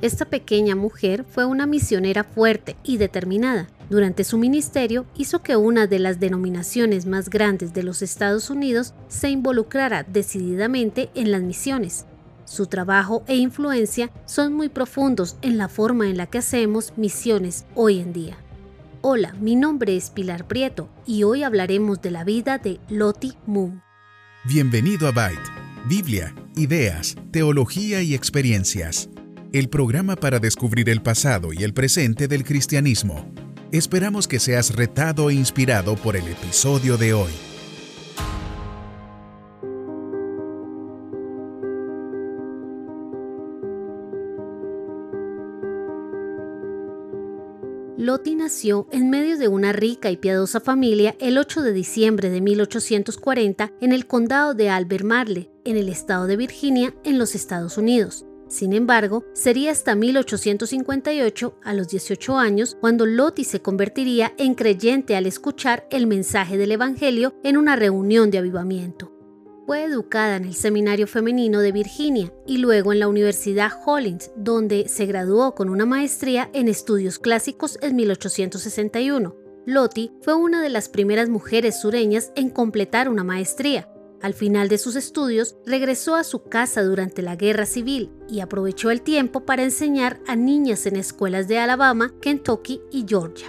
[0.00, 3.66] Esta pequeña mujer fue una misionera fuerte y determinada.
[3.90, 8.94] Durante su ministerio hizo que una de las denominaciones más grandes de los Estados Unidos
[9.08, 12.06] se involucrara decididamente en las misiones.
[12.44, 17.64] Su trabajo e influencia son muy profundos en la forma en la que hacemos misiones
[17.74, 18.36] hoy en día.
[19.00, 23.82] Hola, mi nombre es Pilar Prieto y hoy hablaremos de la vida de Lottie Moon.
[24.44, 25.50] Bienvenido a Byte,
[25.88, 29.10] Biblia, ideas, teología y experiencias.
[29.50, 33.32] El programa para descubrir el pasado y el presente del cristianismo.
[33.72, 37.30] Esperamos que seas retado e inspirado por el episodio de hoy.
[47.96, 52.42] Lottie nació en medio de una rica y piadosa familia el 8 de diciembre de
[52.42, 58.27] 1840 en el condado de Albemarle, en el estado de Virginia, en los Estados Unidos.
[58.48, 65.16] Sin embargo, sería hasta 1858, a los 18 años, cuando Lottie se convertiría en creyente
[65.16, 69.12] al escuchar el mensaje del Evangelio en una reunión de avivamiento.
[69.66, 74.88] Fue educada en el Seminario Femenino de Virginia y luego en la Universidad Hollins, donde
[74.88, 79.36] se graduó con una maestría en estudios clásicos en 1861.
[79.66, 83.90] Lottie fue una de las primeras mujeres sureñas en completar una maestría.
[84.20, 88.90] Al final de sus estudios, regresó a su casa durante la Guerra Civil y aprovechó
[88.90, 93.48] el tiempo para enseñar a niñas en escuelas de Alabama, Kentucky y Georgia.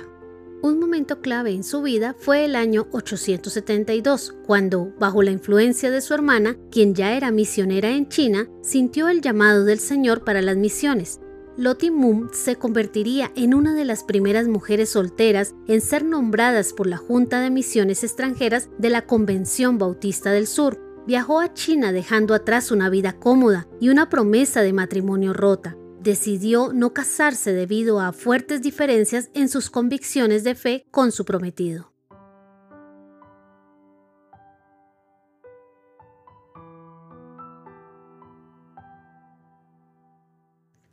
[0.62, 6.02] Un momento clave en su vida fue el año 872, cuando, bajo la influencia de
[6.02, 10.58] su hermana, quien ya era misionera en China, sintió el llamado del Señor para las
[10.58, 11.22] misiones.
[11.60, 16.88] Lottie Moon se convertiría en una de las primeras mujeres solteras en ser nombradas por
[16.88, 20.80] la Junta de Misiones Extranjeras de la Convención Bautista del Sur.
[21.06, 26.72] Viajó a China dejando atrás una vida cómoda y una promesa de matrimonio rota decidió
[26.72, 31.89] no casarse debido a fuertes diferencias en sus convicciones de fe con su prometido.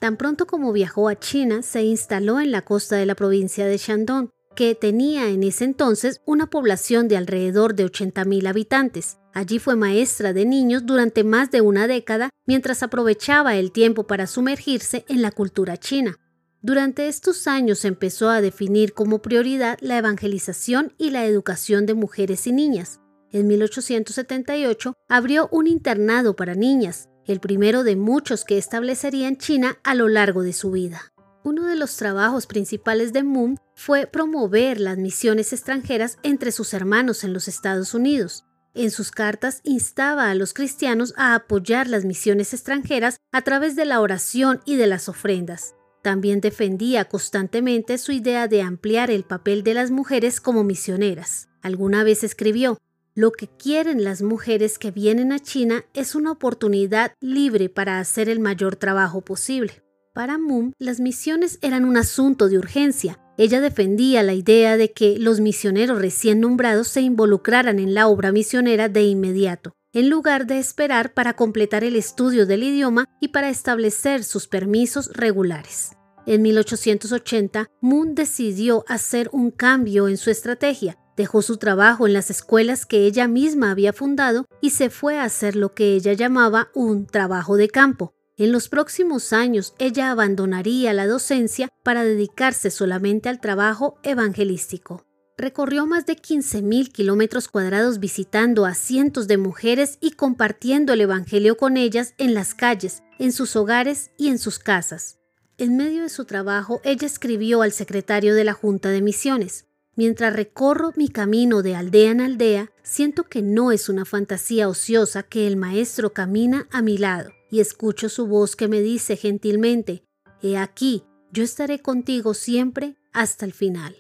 [0.07, 3.77] Tan pronto como viajó a China, se instaló en la costa de la provincia de
[3.77, 9.19] Shandong, que tenía en ese entonces una población de alrededor de 80.000 habitantes.
[9.35, 14.29] Allí fue maestra de niños durante más de una década mientras aprovechaba el tiempo para
[14.29, 16.21] sumergirse en la cultura china.
[16.63, 22.47] Durante estos años empezó a definir como prioridad la evangelización y la educación de mujeres
[22.47, 23.01] y niñas.
[23.33, 29.79] En 1878 abrió un internado para niñas, el primero de muchos que establecería en China
[29.85, 31.13] a lo largo de su vida.
[31.45, 37.23] Uno de los trabajos principales de Moon fue promover las misiones extranjeras entre sus hermanos
[37.23, 38.45] en los Estados Unidos.
[38.75, 43.85] En sus cartas instaba a los cristianos a apoyar las misiones extranjeras a través de
[43.85, 45.77] la oración y de las ofrendas.
[46.03, 51.49] También defendía constantemente su idea de ampliar el papel de las mujeres como misioneras.
[51.63, 52.79] Alguna vez escribió,
[53.17, 58.29] lo que quieren las mujeres que vienen a China es una oportunidad libre para hacer
[58.29, 59.83] el mayor trabajo posible.
[60.13, 63.19] Para Moon, las misiones eran un asunto de urgencia.
[63.39, 68.33] Ella defendía la idea de que los misioneros recién nombrados se involucraran en la obra
[68.33, 73.49] misionera de inmediato, en lugar de esperar para completar el estudio del idioma y para
[73.49, 75.93] establecer sus permisos regulares.
[76.27, 80.99] En 1880, Moon decidió hacer un cambio en su estrategia.
[81.17, 85.25] Dejó su trabajo en las escuelas que ella misma había fundado y se fue a
[85.25, 90.93] hacer lo que ella llamaba un trabajo de campo, en los próximos años ella abandonaría
[90.93, 95.07] la docencia para dedicarse solamente al trabajo evangelístico.
[95.39, 101.57] Recorrió más de 15.000 kilómetros cuadrados visitando a cientos de mujeres y compartiendo el Evangelio
[101.57, 105.19] con ellas en las calles, en sus hogares y en sus casas.
[105.57, 109.67] En medio de su trabajo, ella escribió al secretario de la Junta de Misiones,
[109.97, 115.23] Mientras recorro mi camino de aldea en aldea, siento que no es una fantasía ociosa
[115.23, 120.05] que el Maestro camina a mi lado y escucho su voz que me dice gentilmente,
[120.43, 123.97] He aquí, yo estaré contigo siempre hasta el final.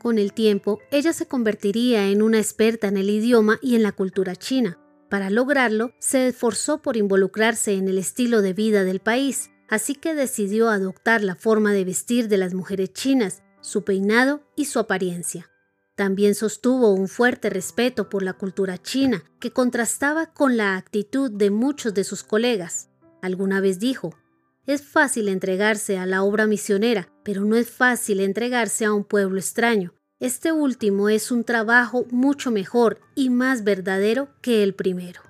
[0.00, 3.92] Con el tiempo, ella se convertiría en una experta en el idioma y en la
[3.92, 4.78] cultura china.
[5.08, 10.14] Para lograrlo, se esforzó por involucrarse en el estilo de vida del país, así que
[10.14, 15.50] decidió adoptar la forma de vestir de las mujeres chinas, su peinado y su apariencia.
[15.96, 21.50] También sostuvo un fuerte respeto por la cultura china, que contrastaba con la actitud de
[21.50, 22.90] muchos de sus colegas.
[23.22, 24.14] Alguna vez dijo,
[24.66, 29.38] es fácil entregarse a la obra misionera, pero no es fácil entregarse a un pueblo
[29.38, 29.94] extraño.
[30.20, 35.23] Este último es un trabajo mucho mejor y más verdadero que el primero.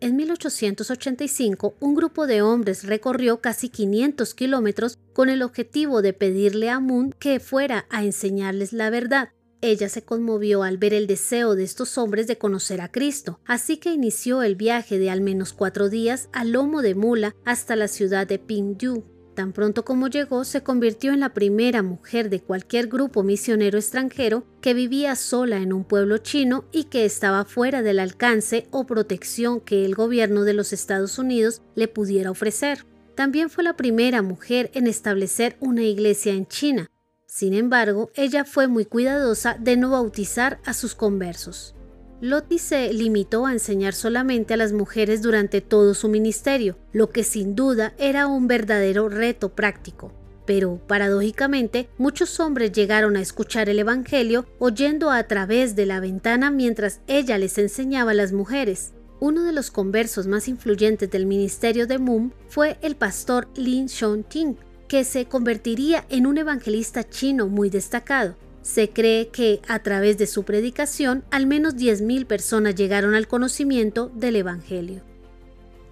[0.00, 6.70] En 1885, un grupo de hombres recorrió casi 500 kilómetros con el objetivo de pedirle
[6.70, 9.30] a Moon que fuera a enseñarles la verdad.
[9.60, 13.78] Ella se conmovió al ver el deseo de estos hombres de conocer a Cristo, así
[13.78, 17.88] que inició el viaje de al menos cuatro días a lomo de mula hasta la
[17.88, 19.17] ciudad de Pingyu.
[19.38, 24.44] Tan pronto como llegó, se convirtió en la primera mujer de cualquier grupo misionero extranjero
[24.60, 29.60] que vivía sola en un pueblo chino y que estaba fuera del alcance o protección
[29.60, 32.84] que el gobierno de los Estados Unidos le pudiera ofrecer.
[33.14, 36.90] También fue la primera mujer en establecer una iglesia en China,
[37.28, 41.76] sin embargo, ella fue muy cuidadosa de no bautizar a sus conversos.
[42.20, 47.22] Loti se limitó a enseñar solamente a las mujeres durante todo su ministerio, lo que
[47.22, 50.12] sin duda era un verdadero reto práctico.
[50.44, 56.50] Pero, paradójicamente, muchos hombres llegaron a escuchar el Evangelio oyendo a través de la ventana
[56.50, 58.94] mientras ella les enseñaba a las mujeres.
[59.20, 64.56] Uno de los conversos más influyentes del ministerio de Moon fue el pastor Lin Shong-ting,
[64.88, 68.34] que se convertiría en un evangelista chino muy destacado.
[68.68, 74.12] Se cree que a través de su predicación al menos 10.000 personas llegaron al conocimiento
[74.14, 75.00] del Evangelio.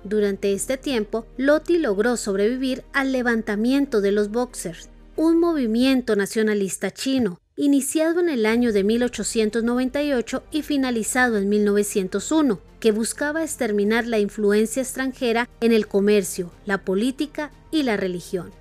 [0.05, 7.41] Durante este tiempo, Loti logró sobrevivir al levantamiento de los Boxers, un movimiento nacionalista chino,
[7.57, 14.83] iniciado en el año de 1898 y finalizado en 1901, que buscaba exterminar la influencia
[14.83, 18.53] extranjera en el comercio, la política y la religión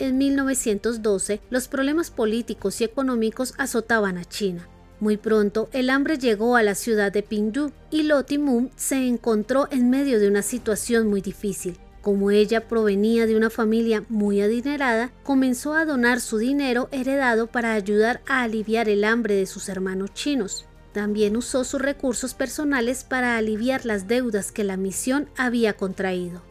[0.00, 4.68] en 1912 los problemas políticos y económicos azotaban a China.
[4.98, 9.68] Muy pronto el hambre llegó a la ciudad de Pingdu y Loti Moon se encontró
[9.70, 11.78] en medio de una situación muy difícil.
[12.02, 17.74] Como ella provenía de una familia muy adinerada, comenzó a donar su dinero heredado para
[17.74, 20.66] ayudar a aliviar el hambre de sus hermanos chinos.
[20.92, 26.49] También usó sus recursos personales para aliviar las deudas que la misión había contraído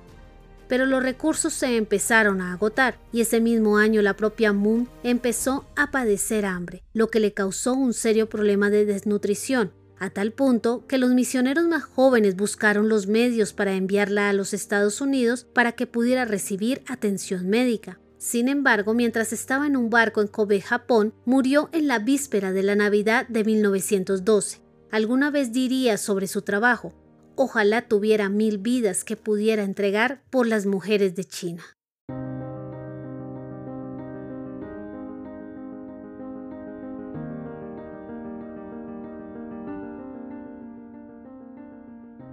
[0.69, 5.65] pero los recursos se empezaron a agotar y ese mismo año la propia Moon empezó
[5.75, 10.85] a padecer hambre, lo que le causó un serio problema de desnutrición, a tal punto
[10.87, 15.73] que los misioneros más jóvenes buscaron los medios para enviarla a los Estados Unidos para
[15.73, 17.99] que pudiera recibir atención médica.
[18.19, 22.63] Sin embargo, mientras estaba en un barco en Kobe, Japón, murió en la víspera de
[22.63, 24.61] la Navidad de 1912.
[24.91, 26.93] Alguna vez diría sobre su trabajo,
[27.41, 31.63] Ojalá tuviera mil vidas que pudiera entregar por las mujeres de China.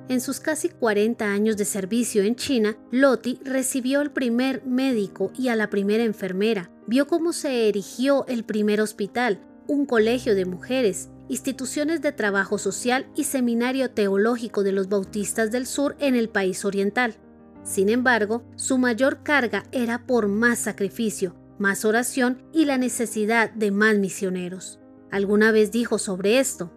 [0.09, 5.51] En sus casi 40 años de servicio en China, Loti recibió el primer médico y
[5.51, 9.39] a la primera enfermera, vio cómo se erigió el primer hospital,
[9.69, 15.67] un colegio de mujeres instituciones de trabajo social y seminario teológico de los bautistas del
[15.67, 17.17] sur en el país oriental.
[17.63, 23.71] Sin embargo, su mayor carga era por más sacrificio, más oración y la necesidad de
[23.71, 24.79] más misioneros.
[25.11, 26.73] Alguna vez dijo sobre esto,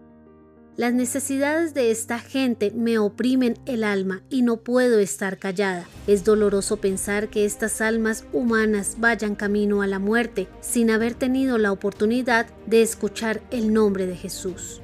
[0.80, 5.86] las necesidades de esta gente me oprimen el alma y no puedo estar callada.
[6.08, 11.58] Es doloroso pensar que estas almas humanas vayan camino a la muerte sin haber tenido
[11.58, 14.80] la oportunidad de escuchar el nombre de Jesús.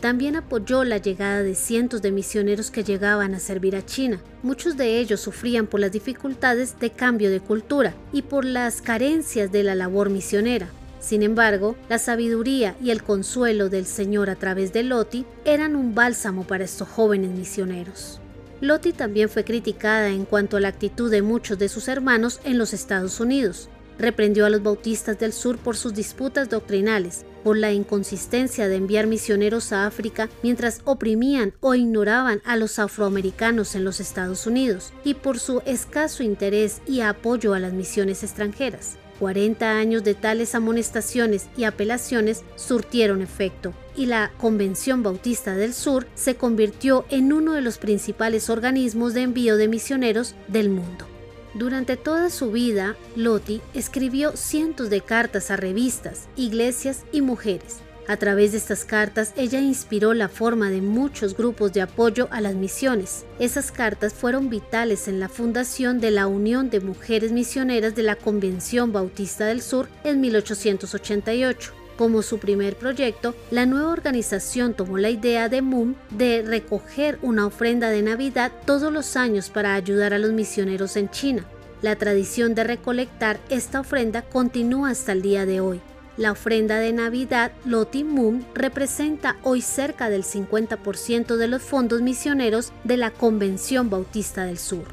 [0.00, 4.22] También apoyó la llegada de cientos de misioneros que llegaban a servir a China.
[4.42, 9.52] Muchos de ellos sufrían por las dificultades de cambio de cultura y por las carencias
[9.52, 10.70] de la labor misionera.
[11.04, 15.94] Sin embargo, la sabiduría y el consuelo del Señor a través de Loti eran un
[15.94, 18.20] bálsamo para estos jóvenes misioneros.
[18.62, 22.56] Loti también fue criticada en cuanto a la actitud de muchos de sus hermanos en
[22.56, 23.68] los Estados Unidos.
[23.98, 29.06] Reprendió a los bautistas del sur por sus disputas doctrinales, por la inconsistencia de enviar
[29.06, 35.12] misioneros a África mientras oprimían o ignoraban a los afroamericanos en los Estados Unidos, y
[35.12, 38.96] por su escaso interés y apoyo a las misiones extranjeras.
[39.18, 46.06] 40 años de tales amonestaciones y apelaciones surtieron efecto, y la Convención Bautista del Sur
[46.14, 51.06] se convirtió en uno de los principales organismos de envío de misioneros del mundo.
[51.54, 58.16] Durante toda su vida, Loti escribió cientos de cartas a revistas, iglesias y mujeres, a
[58.16, 62.54] través de estas cartas, ella inspiró la forma de muchos grupos de apoyo a las
[62.54, 63.24] misiones.
[63.38, 68.16] Esas cartas fueron vitales en la fundación de la Unión de Mujeres Misioneras de la
[68.16, 71.72] Convención Bautista del Sur en 1888.
[71.96, 77.46] Como su primer proyecto, la nueva organización tomó la idea de Moon de recoger una
[77.46, 81.44] ofrenda de Navidad todos los años para ayudar a los misioneros en China.
[81.82, 85.80] La tradición de recolectar esta ofrenda continúa hasta el día de hoy.
[86.16, 92.72] La ofrenda de Navidad Loti Mum representa hoy cerca del 50% de los fondos misioneros
[92.84, 94.84] de la Convención Bautista del Sur.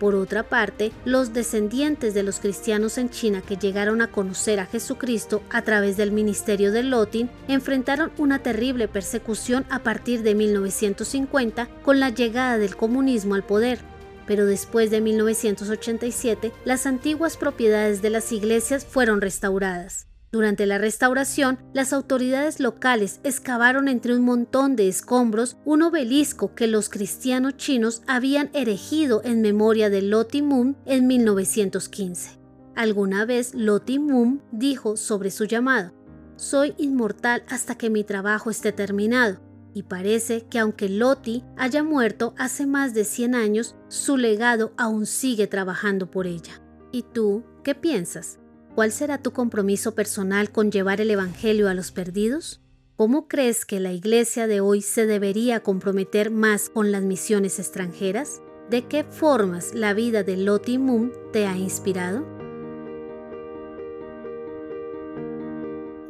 [0.00, 4.66] Por otra parte, los descendientes de los cristianos en China que llegaron a conocer a
[4.66, 11.68] Jesucristo a través del ministerio de Lotin enfrentaron una terrible persecución a partir de 1950
[11.84, 13.78] con la llegada del comunismo al poder.
[14.26, 20.08] Pero después de 1987, las antiguas propiedades de las iglesias fueron restauradas.
[20.34, 26.66] Durante la restauración, las autoridades locales excavaron entre un montón de escombros un obelisco que
[26.66, 32.40] los cristianos chinos habían erigido en memoria de Loti Mum en 1915.
[32.74, 35.92] Alguna vez Loti Mum dijo sobre su llamado,
[36.34, 39.38] Soy inmortal hasta que mi trabajo esté terminado.
[39.72, 45.06] Y parece que aunque Loti haya muerto hace más de 100 años, su legado aún
[45.06, 46.60] sigue trabajando por ella.
[46.90, 48.40] ¿Y tú qué piensas?
[48.74, 52.60] ¿Cuál será tu compromiso personal con llevar el Evangelio a los perdidos?
[52.96, 58.42] ¿Cómo crees que la iglesia de hoy se debería comprometer más con las misiones extranjeras?
[58.70, 62.26] ¿De qué formas la vida de Loti Moon te ha inspirado?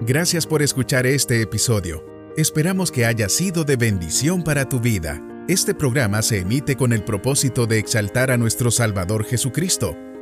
[0.01, 2.03] Gracias por escuchar este episodio.
[2.39, 5.21] Esperamos que haya sido de bendición para tu vida.
[5.49, 9.95] Este programa se emite con el propósito de exaltar a nuestro Salvador Jesucristo